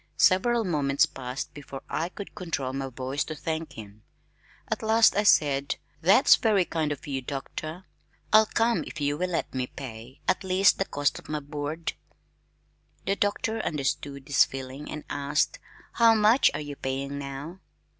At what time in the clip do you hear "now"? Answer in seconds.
17.19-17.59